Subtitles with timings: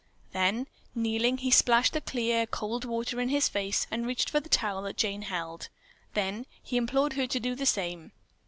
[0.31, 4.49] Then kneeling, he splashed the clear, cold water in his face and reached for the
[4.49, 5.69] towel that Jane held.
[6.15, 8.11] Then he implored her to do the same.